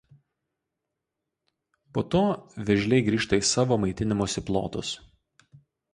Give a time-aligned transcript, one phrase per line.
[1.97, 2.23] Po to
[2.69, 4.95] vėžliai grįžta į savo maitinimosi plotus.